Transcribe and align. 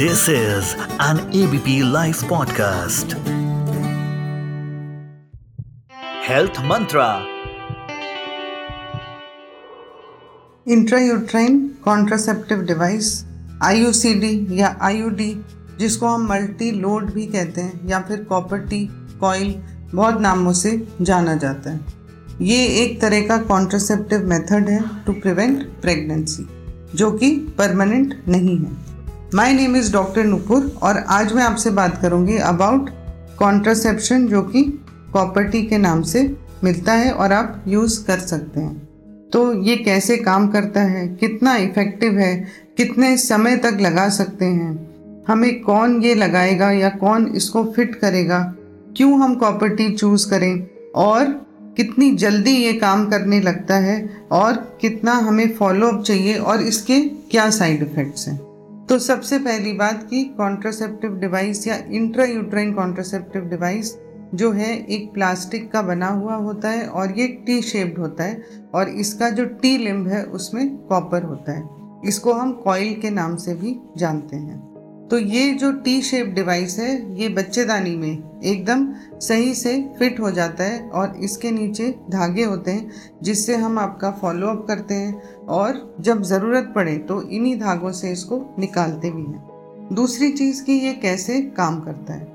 This 0.00 0.28
is 0.28 0.76
an 1.00 1.18
ABP 1.38 1.82
Life 1.82 2.20
podcast. 2.32 3.14
Health 6.26 6.60
Mantra. 6.66 7.06
Intrauterine 10.66 11.58
contraceptive 11.84 12.62
device 12.62 13.10
IUCD 13.62 14.60
या 14.60 14.76
IUD 14.80 15.32
जिसको 15.78 16.06
हम 16.06 16.28
multi 16.28 16.70
load 16.80 17.12
भी 17.14 17.26
कहते 17.26 17.60
हैं, 17.60 17.88
या 17.88 18.00
फिर 18.00 18.24
कॉपर 18.24 18.58
टी 18.58 18.84
कॉइल 19.20 19.54
बहुत 19.94 20.20
नामों 20.20 20.52
से 20.52 20.76
जाना 21.00 21.34
जाता 21.34 21.70
है। 21.70 21.80
ये 22.46 22.66
एक 22.84 23.00
तरह 23.00 23.26
का 23.28 23.38
कॉन्ट्रासेप्टिव 23.44 24.28
मेथड 24.30 24.68
है 24.68 24.80
टू 25.06 25.12
प्रिवेंट 25.12 25.66
प्रेगनेंसी 25.80 26.48
जो 26.94 27.10
कि 27.12 27.36
परमानेंट 27.58 28.22
नहीं 28.28 28.58
है। 28.58 28.87
My 29.34 29.52
name 29.52 29.76
is 29.76 29.92
doctor 29.92 30.24
Nupur 30.24 30.78
और 30.82 30.96
आज 30.96 31.32
मैं 31.32 31.42
आपसे 31.42 31.70
बात 31.70 32.02
करूँगी 32.02 32.36
अबाउट 32.36 32.90
कॉन्ट्रासेप्शन 33.38 34.28
जो 34.28 34.42
कि 34.42 34.62
कॉपर 35.12 35.42
टी 35.42 35.62
के 35.62 35.78
नाम 35.78 36.02
से 36.02 36.36
मिलता 36.64 36.92
है 36.92 37.12
और 37.12 37.32
आप 37.32 37.64
यूज़ 37.68 38.06
कर 38.06 38.18
सकते 38.18 38.60
हैं। 38.60 38.88
तो 39.32 39.62
ये 39.62 39.76
कैसे 39.76 40.16
काम 40.16 40.48
करता 40.48 40.80
है? 40.80 41.08
कितना 41.08 41.56
इफ़ेक्टिव 41.56 42.18
है? 42.18 42.46
कितने 42.76 43.16
समय 43.16 43.56
तक 43.56 43.78
लगा 43.80 44.08
सकते 44.08 44.44
हैं? 44.44 44.90
हमें 45.28 45.60
कौन 45.60 46.02
ये 46.02 46.14
लगाएगा 46.14 46.70
या 46.70 46.88
कौन 46.88 47.26
इसको 47.26 47.64
फिट 47.64 47.94
करेगा? 47.94 48.54
क्यों 48.96 49.20
हम 49.20 49.34
कॉपर 49.34 49.68
टी 49.68 49.90
चूज़ 49.90 50.30
करें? 50.30 50.66
और 50.94 51.24
कितनी 51.76 52.10
जल्दी 52.10 52.50
ये 52.50 52.72
काम 52.72 53.06
करने 53.06 53.40
लगता 53.40 53.74
है? 53.74 54.26
और 54.32 54.78
कितना 54.80 55.12
हमें 55.12 55.56
फॉलोअप 55.56 56.02
चाहिए? 56.02 56.34
और 56.34 56.62
इसके 56.62 57.00
क्या 57.00 57.50
साइड 57.50 57.82
इफ़ेक्ट्स 57.82 58.28
हैं? 58.28 58.47
तो 58.88 58.98
सबसे 58.98 59.38
पहली 59.38 59.72
बात 59.72 60.06
कि 60.10 60.22
कॉन्ट्रासेप्टिव 60.36 61.16
डिवाइस 61.16 61.66
या 61.66 61.76
इंट्रा 61.90 62.24
यूट्राइन 62.24 62.72
कॉन्ट्रासेप्टिव 62.72 63.42
डिवाइस 63.42 63.92
जो 64.34 64.50
है, 64.52 64.86
एक 64.86 65.12
प्लास्टिक 65.14 65.70
का 65.72 65.82
बना 65.82 66.06
हुआ 66.06 66.34
होता 66.34 66.68
है 66.68 66.86
और 66.86 67.18
ये 67.18 67.26
टी 67.46 67.60
शेप्ड 67.62 67.98
होता 67.98 68.24
है 68.24 68.42
और 68.74 68.88
इसका 68.88 69.30
जो 69.30 69.44
टी 69.44 69.76
लिम्ब 69.78 70.08
है, 70.08 70.22
उसमें 70.22 70.76
कॉपर 70.78 71.22
होता 71.22 71.52
है। 71.52 71.68
इसको 72.04 72.32
हम 72.32 72.52
कॉइल 72.52 72.94
के 72.94 73.10
नाम 73.10 73.36
से 73.36 73.54
भी 73.54 73.76
जानते 73.96 74.36
हैं। 74.36 74.58
तो 75.10 75.18
ये 75.18 75.52
जो 75.52 75.72
टी 75.72 76.00
शेप 76.02 76.26
डिवाइस 76.26 76.78
है, 76.78 77.20
ये 77.20 77.28
बच्चेदानी 77.28 77.96
में 77.96 78.40
एकदम 78.44 78.88
सही 79.20 79.54
से 79.54 79.72
फिट 79.98 80.20
हो 80.20 80.30
जाता 80.30 80.64
है 80.64 80.88
और 80.90 81.16
इसके 81.16 81.50
नीचे 81.50 81.94
धागे 82.10 82.44
होते 82.44 82.70
हैं, 82.70 82.90
जिससे 83.22 83.56
हम 83.56 83.78
आपका 83.78 84.10
फॉलोअप 84.10 84.64
करते 84.68 84.94
हैं। 84.94 85.37
और 85.48 85.96
जब 86.00 86.22
ज़रूरत 86.22 86.72
पड़े 86.74 86.96
तो 86.98 87.20
इन्हीं 87.22 87.58
धागों 87.60 87.92
से 87.92 88.10
इसको 88.12 88.40
निकालते 88.58 89.10
भी 89.10 89.22
हैं। 89.22 89.88
दूसरी 89.92 90.30
चीज़ 90.32 90.62
की 90.64 90.78
ये 90.78 90.92
कैसे 90.94 91.40
काम 91.56 91.80
करता 91.80 92.14
है? 92.14 92.26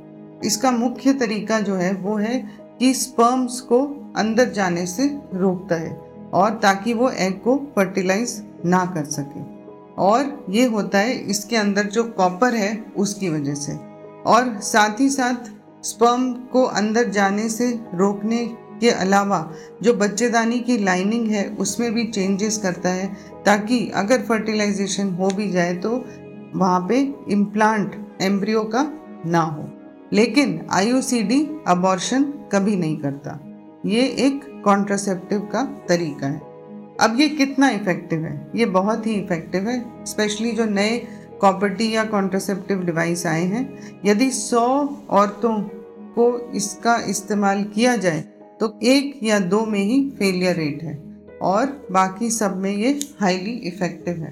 इसका 0.46 0.72
मुख्य 0.72 1.14
तरीका 1.14 1.60
जो 1.60 1.76
है 1.76 1.94
वो 1.94 2.16
है 2.18 2.38
कि 2.80 2.94
स्पर्म्स 2.94 3.60
को 3.62 3.80
अंदर 4.18 4.50
जाने 4.52 4.86
से 4.86 5.08
रोकता 5.34 5.76
है 5.76 5.94
और 6.34 6.60
ताकि 6.60 6.94
वो 6.94 7.10
एग 7.10 7.40
को 7.42 7.56
फर्टिलाइज 7.76 8.42
ना 8.66 8.86
कर 8.86 9.06
सके। 9.06 9.42
और 10.02 10.46
ये 10.50 10.66
होता 10.66 11.00
है 11.00 11.16
इसके 11.30 11.56
अंदर 11.56 11.84
जो 11.88 12.04
कॉपर 12.12 12.56
है 12.56 12.74
उसकी 12.98 13.30
वजह 13.30 13.56
से। 13.56 13.74
और 14.26 14.60
साथ 14.64 15.00
ही 15.00 15.10
साथ 15.10 15.52
स्पर्म 15.84 16.32
को 16.52 16.64
अंदर 16.64 17.10
जाने 17.10 17.48
से 17.50 17.70
रोकने 17.96 18.46
के 18.84 18.90
अलावा 18.90 19.40
जो 19.82 19.94
बच्चेदानी 19.94 20.60
की 20.60 20.78
लाइनिंग 20.78 21.28
है, 21.28 21.48
उसमें 21.60 21.94
भी 21.94 22.04
चेंजेस 22.06 22.58
करता 22.58 22.90
है, 22.90 23.08
ताकि 23.46 23.92
अगर 23.96 24.22
फर्टिलाइजेशन 24.22 25.10
हो 25.10 25.28
भी 25.28 25.52
जाए 25.52 25.74
तो 25.76 26.06
वहाँ 26.56 26.86
पे 26.90 27.14
इम्प्लांट 27.30 27.96
एम्ब्रियो 28.22 28.64
का 28.64 28.84
ना 29.26 29.42
हो। 29.42 29.70
लेकिन 30.14 30.62
आईयूसीडी 30.72 31.48
अबॉर्शन 31.68 32.24
कभी 32.24 32.76
नहीं 32.76 32.98
करता। 32.98 33.40
ये 33.86 34.02
एक 34.02 34.62
कॉन्ट्रासेप्टिव 34.66 35.40
का 35.40 35.64
तरीका 35.90 36.28
है। 36.28 36.40
अब 37.02 37.18
ये 37.20 37.30
कितना 37.30 37.70
इफ़ेक्टिव 37.70 38.26
है? 38.26 38.52
ये 38.56 38.66
बहुत 38.66 39.08
ही 39.08 39.14
इफ़ेक्टिव 39.14 39.70
है 39.70 40.06
स्पेशली 40.06 40.52
जो 40.52 40.66
नए 40.66 40.98
कॉपर्टी 41.42 41.96
या 41.96 42.04
कॉन्ट्रासेप्टिव 42.04 42.84
डिवाइस 42.84 43.26
आए 43.28 43.46
हैं। 43.46 43.66
यदि 44.06 44.32
100 44.32 44.90
औरतों 45.10 45.62
को 46.16 46.52
इसका 46.56 46.96
इस्तेमाल 47.08 47.64
किया 47.64 47.96
जाए 47.96 48.24
तो 48.60 48.74
एक 48.84 49.20
या 49.24 49.40
दो 49.40 49.66
में 49.66 49.80
ही 49.80 50.00
फेलियर 50.10 50.56
रेट 50.56 50.84
है 50.84 50.98
और 51.42 51.66
बाकी 51.92 52.30
सब 52.32 52.58
में 52.58 52.72
ये 52.72 53.00
हाईली 53.22 53.52
इफ़ेक्टिव 53.68 54.18
है। 54.18 54.32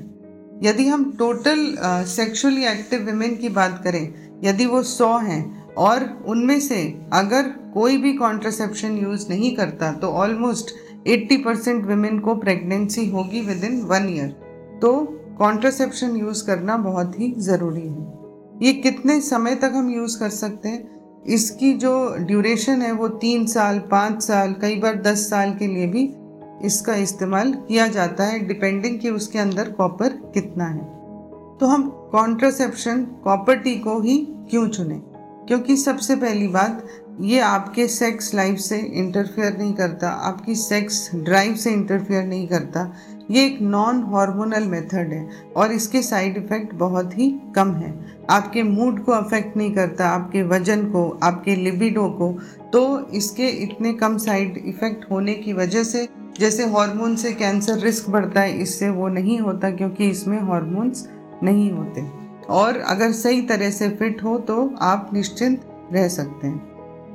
यदि 0.63 0.85
हम 0.87 1.11
टोटल 1.19 1.65
सेक्सुअली 2.07 2.65
एक्टिव 2.65 3.05
वुमेन 3.05 3.35
की 3.35 3.49
बात 3.49 3.81
करें, 3.83 4.13
यदि 4.43 4.65
वो 4.65 4.83
सौ 4.83 5.17
हैं 5.19 5.73
और 5.77 6.05
उनमें 6.27 6.59
से 6.59 6.81
अगर 7.13 7.49
कोई 7.73 7.97
भी 7.97 8.13
कॉन्ट्रासेप्शन 8.13 8.97
यूज़ 8.97 9.27
नहीं 9.29 9.55
करता 9.55 9.91
तो 9.93 10.07
ऑलमोस्ट 10.15 10.71
80 11.07 11.37
परसेंट 11.45 11.85
वेमेन 11.85 12.19
को 12.19 12.35
प्रेगनेंसी 12.35 13.09
होगी 13.09 13.41
विद 13.41 13.63
इन 13.63 13.81
वन 13.81 14.07
ईयर 14.09 14.29
तो 14.81 14.93
कॉन्ट्रासेप्शन 15.37 16.15
यूज़ 16.15 16.45
करना 16.47 16.77
बहुत 16.77 17.19
ही 17.19 17.33
ज़रूरी 17.39 17.81
है। 17.81 18.19
ये 18.63 18.73
कितने 18.73 19.19
समय 19.21 19.55
तक 19.55 19.71
हम 19.75 19.89
यूज़ 19.89 20.19
कर 20.19 20.29
सकते 20.29 20.69
हैं? 20.69 21.00
इसकी 21.29 21.73
जो 21.73 22.15
ड्यूरेशन 22.19 22.81
है 22.81 22.91
वो 22.91 23.07
तीन 23.07 23.45
साल, 23.45 23.79
पाँच 23.79 24.23
साल, 24.23 24.53
कई 24.53 24.75
बार 24.75 24.95
दस 24.95 25.29
साल 25.29 25.53
के 25.53 25.67
लिए 25.67 25.87
भी 25.87 26.13
इसका 26.65 26.95
इस्तेमाल 26.95 27.53
किया 27.53 27.87
जाता 27.87 28.23
है 28.23 28.39
डिपेंडिंग 28.39 28.99
कि 28.99 29.09
उसके 29.09 29.39
अंदर 29.39 29.69
कॉपर 29.69 30.09
कितना 30.09 30.65
है। 30.65 30.83
तो 31.59 31.65
हम 31.65 31.89
कॉन्ट्रासेप्शन 32.11 33.03
कॉपर 33.03 33.55
टी 33.55 33.75
को 33.75 33.99
ही 33.99 34.17
क्यों 34.49 34.67
चुने? 34.67 35.01
क्योंकि 35.47 35.77
सबसे 35.77 36.15
पहली 36.15 36.47
बात, 36.47 36.87
ये 37.21 37.39
आपके 37.39 37.87
सेक्स 37.87 38.33
लाइफ 38.35 38.59
से 38.59 38.77
इंटरफेयर 38.77 39.57
नहीं 39.57 39.73
करता, 39.73 40.09
आपकी 40.09 40.55
सेक्स 40.55 41.09
ड्राइव 41.15 41.55
से 41.55 41.71
इंटरफेयर 41.71 42.23
नहीं 42.23 42.47
करता। 42.47 42.93
ये 43.31 43.45
एक 43.45 43.61
नॉन 43.61 44.03
हार्मोनल 44.03 44.63
मेथड 44.63 45.13
है 45.13 45.29
और 45.55 45.71
इसके 45.71 46.01
साइड 46.01 46.37
इफ़ेक्ट 46.37 46.73
बहुत 46.73 47.17
ही 47.17 47.39
कम 47.55 47.71
है। 47.73 48.10
आपके 48.31 48.63
मूड 48.63 49.03
को 49.03 49.11
अफेक्ट 49.11 49.57
नहीं 49.57 49.71
करता, 49.71 50.07
आपके 50.07 50.43
वज़न 50.43 50.85
को, 50.85 51.19
आपके 51.23 51.55
लिबिडो 51.55 52.09
को 52.09 52.31
तो 52.73 53.09
इसके 53.09 53.47
इतने 53.63 53.93
कम 53.93 54.17
साइड 54.17 54.57
इफ़ेक्ट 54.65 55.09
होने 55.11 55.33
की 55.33 55.53
वजह 55.53 55.83
से, 55.83 56.07
जैसे 56.39 56.65
हार्मोन 56.65 57.15
से 57.15 57.31
कैंसर 57.33 57.79
रिस्क 57.79 58.09
बढ़ता 58.09 58.41
है, 58.41 58.57
इससे 58.61 58.89
वो 58.89 59.07
नहीं 59.07 59.39
होता 59.39 59.71
क्योंकि 59.71 60.09
इसमें 60.09 60.41
हार्मोन्स 60.41 61.07
नहीं 61.43 61.71
होते। 61.71 62.05
और 62.49 62.77
अगर 62.77 63.11
सही 63.11 63.41
तरह 63.41 63.69
से 63.69 63.89
फिट 63.89 64.23
हो 64.23 64.37
तो 64.39 64.73
आप 64.81 65.09
निश्चिंत 65.13 65.65
रह 65.93 66.07
सकते 66.07 66.47
हैं। 66.47 66.57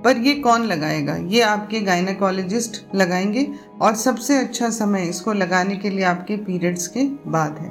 पर 0.04 0.18
ये 0.18 0.34
कौन 0.34 0.64
लगाएगा? 0.64 1.14
ये 1.16 1.40
आपके 1.40 1.80
गायनाकोलॉजिस्ट 1.80 2.94
लगाएँगे 2.94 3.48
और 3.82 3.94
सबसे 3.94 4.38
अच्छा 4.38 4.70
समय 4.70 5.02
इसको 5.02 5.32
लगाने 5.32 5.76
के 5.76 5.90
लिए 5.90 6.04
आपके 6.04 6.36
पीरियड्स 6.36 6.86
के 6.88 7.04
बाद 7.26 7.58
है। 7.58 7.68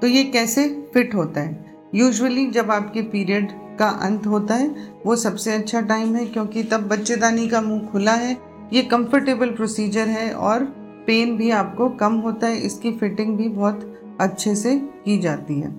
तो 0.00 0.06
ये 0.06 0.24
कैसे 0.24 0.68
फिट 0.94 1.14
होता 1.14 1.40
है? 1.40 1.69
यूजुअली 1.94 2.46
जब 2.50 2.70
आपके 2.70 3.02
पीरियड 3.04 3.52
का 3.78 3.88
अंत 4.02 4.26
होता 4.26 4.54
है, 4.54 4.68
वो 5.06 5.16
सबसे 5.16 5.52
अच्छा 5.52 5.80
टाइम 5.82 6.14
है 6.16 6.24
क्योंकि 6.26 6.62
तब 6.62 6.88
बच्चेदानी 6.88 7.48
का 7.48 7.60
मुँह 7.62 7.86
खुला 7.92 8.12
है, 8.14 8.36
ये 8.72 8.82
कंफर्टेबल 8.84 9.50
प्रोसीजर 9.50 10.08
है 10.08 10.32
और 10.32 10.64
पेन 11.06 11.36
भी 11.36 11.50
आपको 11.52 11.88
कम 11.96 12.14
होता 12.16 12.46
है, 12.46 12.56
इसकी 12.56 12.92
फिटिंग 12.92 13.36
भी 13.36 13.48
बहुत 13.48 14.16
अच्छे 14.20 14.54
से 14.54 14.76
की 14.76 15.18
जाती 15.18 15.60
है। 15.60 15.70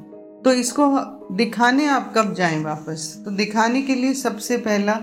तो 0.44 0.54
इसको 0.54 0.88
दिखाने 1.36 1.88
आप 1.88 2.14
कब 2.18 2.34
जाएँ 2.34 2.64
वापस? 2.64 3.22
तो 3.26 3.32
दिखाने 3.32 3.82
के 3.82 3.96
लिए 3.96 4.14
सबसे 4.16 4.58
पहला 4.60 5.00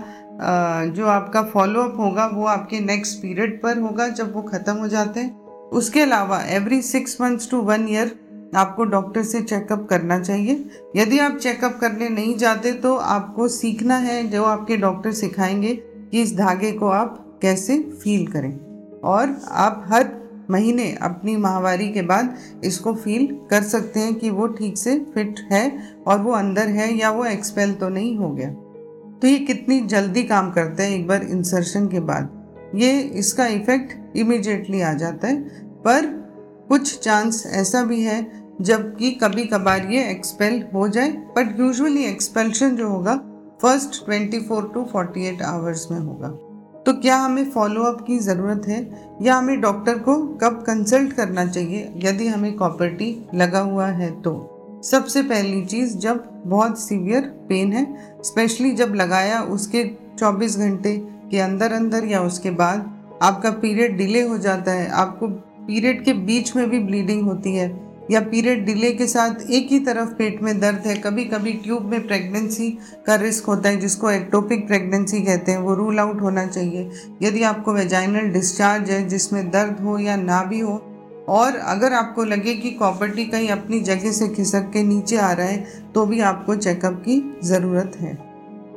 जो 0.87 1.05
आपका 1.07 1.41
फॉलोअप 1.43 1.95
होगा, 1.99 2.25
वो 2.27 2.45
आपके 2.47 2.79
नेक्स्ट 2.79 3.21
पीरियड 3.21 3.61
पर 3.61 3.79
होगा 3.79 4.07
जब 4.09 4.35
वो 4.35 4.41
ख़त्म 4.43 4.75
हो 4.75 4.87
जाते 4.87 5.19
हैं। 5.19 5.37
उसके 5.71 6.01
अलावा 6.01 6.41
every 6.49 6.81
six 6.81 7.19
months 7.21 7.49
to 7.51 7.57
one 7.61 7.87
year 7.89 8.18
आपको 8.55 8.83
डॉक्टर 8.83 9.23
से 9.23 9.41
चेकअप 9.41 9.87
करना 9.89 10.19
चाहिए। 10.19 10.65
यदि 10.95 11.19
आप 11.19 11.37
चेकअप 11.37 11.77
करने 11.81 12.09
नहीं 12.09 12.37
जाते 12.37 12.71
तो 12.71 12.95
आपको 12.95 13.47
सीखना 13.47 13.97
है, 13.97 14.29
जो 14.29 14.43
आपके 14.43 14.77
डॉक्टर 14.77 15.11
सिखाएँगे 15.11 15.73
कि 16.11 16.21
इस 16.21 16.37
धागे 16.37 16.71
को 16.71 16.87
आप 16.87 17.39
कैसे 17.41 17.79
फील 18.03 18.27
करें। 18.27 18.59
और 19.03 19.41
आप 19.47 19.83
हर 19.87 20.11
महीने 20.51 20.97
अपनी 21.01 21.37
माहवारी 21.37 21.89
के 21.89 22.01
बाद 22.01 22.35
इसको 22.63 22.93
फील 22.93 23.37
कर 23.49 23.63
सकते 23.63 23.99
हैं 23.99 24.15
कि 24.15 24.29
वो 24.29 24.47
ठीक 24.47 24.77
से 24.77 25.05
फिट 25.13 25.39
है 25.51 25.95
और 26.07 26.19
वो 26.19 26.31
अंदर 26.31 26.67
है 26.67 26.97
या 26.97 27.11
वो 27.11 27.25
एक्सपेल 27.25 27.73
तो 27.73 27.89
नहीं 27.89 28.17
हो 28.17 28.29
गया। 28.29 28.49
तो 29.21 29.27
ये 29.27 29.37
कितनी 29.37 29.79
जल्दी 29.79 30.23
काम 30.23 30.51
करते 30.51 30.83
हैं 30.83 30.91
एक 30.91 31.07
बार 31.07 31.23
इंसर्शन 31.23 31.87
के 31.87 31.99
बाद। 31.99 32.29
ये 32.75 32.99
इसका 32.99 33.47
इफ़ेक्ट 33.47 34.17
इमिजिएटली 34.17 34.81
आ 34.81 34.93
जाता 34.93 35.27
है। 35.27 35.41
पर 35.81 36.05
कुछ 36.69 36.99
चांस 36.99 37.43
ऐसा 37.47 37.83
भी 37.83 38.01
है 38.03 38.38
जबकि 38.61 39.11
कभी 39.11 39.45
कभार 39.45 39.87
ये 39.91 40.09
एक्सपेल 40.11 40.63
हो 40.73 40.87
जाए 40.87 41.09
बट 41.11 41.59
यूजुअली 41.59 42.03
एक्सपेल्शन 42.03 42.75
जो 42.75 42.89
होगा 42.89 43.15
फ़र्स्ट 43.61 44.05
24 44.09 44.73
टू 44.73 44.85
48 44.95 45.41
आवर्स 45.41 45.91
में 45.91 45.99
होगा। 45.99 46.27
तो 46.83 46.93
क्या 46.93 47.17
हमें 47.17 47.51
फॉलोअप 47.51 48.03
की 48.07 48.19
ज़रूरत 48.19 48.67
है? 48.67 49.05
या 49.21 49.35
हमें 49.35 49.61
डॉक्टर 49.61 49.99
को 49.99 50.27
कब 50.27 50.63
कंसल्ट 50.67 51.13
करना 51.13 51.45
चाहिए, 51.45 51.93
यदि 51.97 52.27
हमें 52.27 52.55
कॉपर्टी 52.55 53.25
लगा 53.35 53.59
हुआ 53.59 53.87
है 53.87 54.21
तो? 54.21 54.55
सबसे 54.83 55.23
पहली 55.23 55.65
चीज़, 55.65 55.97
जब 55.97 56.43
बहुत 56.45 56.79
सीवियर 56.79 57.21
पेन 57.21 57.73
है 57.73 58.15
स्पेशली 58.23 58.71
जब 58.71 58.93
लगाया 58.95 59.41
उसके 59.41 59.91
24 60.19 60.57
घंटे 60.57 61.07
के 61.31 61.39
अंदर 61.39 61.71
अंदर 61.71 62.05
या 62.05 62.21
उसके 62.21 62.51
बाद, 62.51 63.03
आपका 63.21 63.51
पीरियड 63.51 63.97
डिले 63.97 64.21
हो 64.21 64.37
जाता 64.37 64.71
है, 64.71 64.89
आपको 64.89 65.27
पीरियड 65.67 66.03
के 66.03 66.13
बीच 66.13 66.55
में 66.55 66.69
भी 66.69 66.79
ब्लीडिंग 66.79 67.21
होती 67.21 67.55
है 67.55 67.88
या 68.09 68.19
पीरियड 68.21 68.65
डिले 68.65 68.91
के 68.91 69.07
साथ 69.07 69.49
एक 69.49 69.71
ही 69.71 69.79
तरफ़ 69.79 70.09
पेट 70.09 70.41
में 70.43 70.59
दर्द 70.59 70.87
है 70.87 70.95
कभी 70.97 71.25
कभी 71.25 71.53
ट्यूब 71.55 71.85
में 71.85 72.05
प्रेगनेंसी 72.07 72.69
का 73.07 73.15
रिस्क 73.15 73.45
होता 73.45 73.69
है, 73.69 73.77
जिसको 73.77 74.09
एक्टोपिक 74.11 74.67
प्रेगनेंसी 74.67 75.21
कहते 75.21 75.51
हैं, 75.51 75.59
वो 75.59 75.73
रूल 75.75 75.99
आउट 75.99 76.21
होना 76.21 76.45
चाहिए। 76.45 76.89
यदि 77.21 77.43
आपको 77.43 77.73
वेजाइनल 77.73 78.31
डिस्चार्ज 78.31 78.89
है, 78.89 79.07
जिसमें 79.09 79.49
दर्द 79.51 79.79
हो 79.79 79.97
या 79.99 80.15
ना 80.15 80.43
भी 80.43 80.59
हो, 80.59 80.81
और 81.29 81.55
अगर 81.55 81.93
आपको 81.93 82.23
लगे 82.23 82.53
कि 82.55 82.71
कॉपर्टी 82.71 83.25
कहीं 83.25 83.49
अपनी 83.49 83.79
जगह 83.81 84.11
से 84.11 84.27
खिसक 84.27 84.69
के 84.73 84.83
नीचे 84.83 85.17
आ 85.17 85.31
रहा 85.31 85.47
है 85.47 85.91
तो 85.93 86.05
भी 86.05 86.19
आपको 86.21 86.55
चेकअप 86.55 87.01
की 87.07 87.21
ज़रूरत 87.43 87.97
है। 87.99 88.17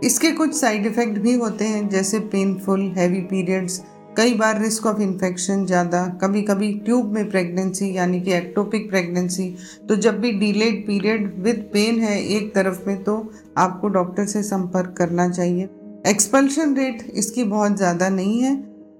इसके 0.04 0.30
कुछ 0.32 0.54
साइड 0.54 0.86
इफ़ेक्ट 0.86 1.18
भी 1.18 1.34
होते 1.34 1.64
हैं, 1.64 1.88
जैसे 1.88 2.18
पेनफुल 2.20 2.80
हैवी 2.96 3.20
पीरियड्स 3.22 3.80
कई 4.16 4.34
बार 4.34 4.60
रिस्क 4.60 4.86
ऑफ़ 4.86 5.00
इन्फेक्शन 5.00 5.64
ज़्यादा 5.66 6.06
कभी 6.22 6.42
कभी 6.42 6.72
ट्यूब 6.78 7.12
में 7.12 7.28
प्रेगनेंसी 7.30 7.90
यानी 7.96 8.20
कि 8.20 8.32
एक्टोपिक 8.32 8.88
प्रेगनेंसी 8.90 9.48
तो 9.88 9.96
जब 9.96 10.20
भी 10.20 10.32
डिलेड 10.32 10.86
पीरियड 10.86 11.32
विद 11.42 11.64
पेन 11.72 12.00
है 12.00 12.18
एक 12.26 12.54
तरफ़ 12.54 12.86
में 12.86 13.02
तो 13.04 13.16
आपको 13.58 13.88
डॉक्टर 13.88 14.26
से 14.26 14.42
संपर्क 14.42 14.94
करना 14.98 15.28
चाहिए। 15.28 15.68
एक्सपल्शन 16.06 16.74
रेट 16.76 17.02
इसकी 17.14 17.44
बहुत 17.44 17.76
ज़्यादा 17.76 18.08
नहीं 18.08 18.40
है। 18.40 18.52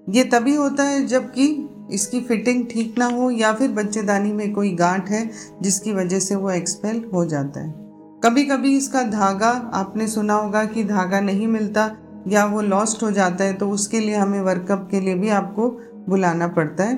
ये 0.09 0.23
तभी 0.23 0.55
होता 0.55 0.83
है 0.83 1.05
जबकि 1.07 1.47
इसकी 1.91 2.19
फिटिंग 2.21 2.65
ठीक 2.67 2.97
ना 2.99 3.05
हो 3.05 3.29
या 3.31 3.53
फिर 3.53 3.71
बच्चेदानी 3.71 4.31
में 4.31 4.51
कोई 4.53 4.71
गांठ 4.75 5.09
है, 5.09 5.29
जिसकी 5.61 5.93
वजह 5.93 6.19
से 6.19 6.35
वो 6.35 6.51
एक्सपेल 6.51 7.03
हो 7.13 7.25
जाता 7.25 7.59
है। 7.59 7.73
कभी 8.23 8.43
कभी 8.45 8.75
इसका 8.77 9.03
धागा, 9.03 9.49
आपने 9.73 10.07
सुना 10.07 10.33
होगा 10.33 10.63
कि 10.65 10.83
धागा 10.83 11.19
नहीं 11.21 11.47
मिलता 11.47 11.87
या 12.27 12.45
वो 12.45 12.61
लॉस्ट 12.63 13.03
हो 13.03 13.11
जाता 13.11 13.43
है 13.43 13.53
तो 13.53 13.69
उसके 13.69 13.99
लिए 13.99 14.15
हमें 14.15 14.39
वर्कअप 14.41 14.87
के 14.91 14.99
लिए 14.99 15.15
भी 15.15 15.29
आपको 15.31 15.69
बुलाना 16.09 16.47
पड़ता 16.49 16.83
है। 16.83 16.95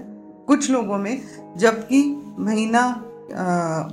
कुछ 0.48 0.69
लोगों 0.72 0.98
में 0.98 1.22
जबकि 1.57 2.04
महीना 2.39 2.81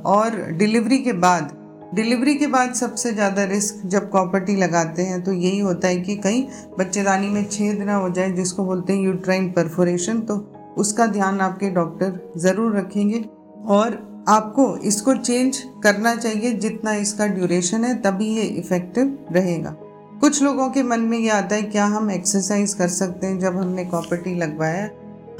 और 0.06 0.40
डिलीवरी 0.52 0.98
के 0.98 1.12
बाद 1.14 1.56
डिलीवरी 1.94 2.34
के 2.34 2.46
बाद 2.46 2.72
सबसे 2.74 3.12
ज़्यादा 3.12 3.44
रिस्क 3.44 3.80
जब 3.86 4.08
कॉपर्टी 4.10 4.54
लगाते 4.56 5.02
हैं 5.02 5.22
तो 5.24 5.32
यही 5.32 5.58
होता 5.58 5.88
है 5.88 5.96
कि 5.98 6.16
कहीं 6.16 6.44
बच्चेदानी 6.78 7.28
में 7.28 7.44
छेद 7.46 7.82
ना 7.82 7.94
हो 7.94 8.08
जाए, 8.10 8.30
जिसको 8.32 8.64
बोलते 8.64 8.92
हैं 8.92 9.02
यूट्राइन 9.02 9.50
परफोरेशन 9.52 10.20
तो 10.20 10.36
उसका 10.78 11.06
ध्यान 11.08 11.40
आपके 11.40 11.70
डॉक्टर 11.70 12.32
ज़रूर 12.38 12.76
रखेंगे। 12.76 13.24
और 13.66 13.98
आपको 14.28 14.76
इसको 14.78 15.14
चेंज 15.16 15.58
करना 15.84 16.14
चाहिए 16.14 16.52
जितना 16.54 16.92
इसका 16.96 17.26
ड्यूरेशन 17.28 17.84
है, 17.84 17.94
तभी 18.02 18.28
ये 18.28 18.42
इफ़ेक्टिव 18.42 19.18
रहेगा। 19.32 19.74
कुछ 20.22 20.42
लोगों 20.42 20.68
के 20.70 20.82
मन 20.82 21.00
में 21.00 21.18
ये 21.18 21.28
आता 21.28 21.54
है, 21.56 21.62
क्या 21.62 21.84
हम 21.84 22.10
एक्सरसाइज 22.10 22.72
कर 22.74 22.88
सकते 22.88 23.26
हैं 23.26 23.38
जब 23.38 23.56
हमने 23.56 23.84
कॉपर्टी 23.84 24.34
लगवाया? 24.34 24.88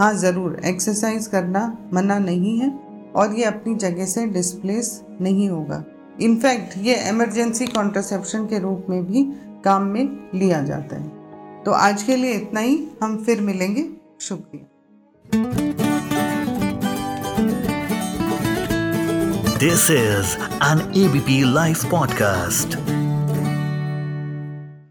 हाँ 0.00 0.12
ज़रूर 0.14 0.61
एक्सरसाइज 0.64 1.26
करना 1.26 1.61
मना 1.94 2.19
नहीं 2.19 2.58
है 2.58 2.70
और 3.17 3.34
ये 3.34 3.44
अपनी 3.44 3.75
जगह 3.75 4.06
से 4.06 4.26
डिस्प्लेस 4.26 4.90
नहीं 5.20 5.49
होगा। 5.49 5.82
इनफैक्ट 6.20 6.76
ये 6.79 6.94
इमरजेंसी 7.08 7.67
कॉन्ट्रासेप्शन 7.67 8.46
के 8.46 8.58
रूप 8.58 8.87
में 8.90 9.05
भी 9.06 9.23
काम 9.64 9.82
में 9.82 10.31
लिया 10.34 10.62
जाता 10.62 10.96
है। 10.96 11.62
तो 11.64 11.73
आज 11.73 12.02
के 12.02 12.17
लिए 12.17 12.32
इतना 12.32 12.61
ही, 12.61 12.88
हम 13.02 13.17
फिर 13.25 13.40
मिलेंगे। 13.40 13.88
शुक्रिया। 14.20 14.67
This 19.58 19.90
is 19.90 20.37
an 20.64 20.82
ABP 21.05 21.43
live 21.55 21.88
podcast 21.90 22.91